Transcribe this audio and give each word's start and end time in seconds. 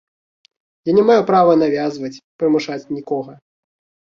Я 0.89 0.95
не 0.99 1.03
маю 1.09 1.21
права 1.29 1.53
навязваць, 1.63 2.13
прымушаць 2.41 2.89
нікога. 2.99 3.37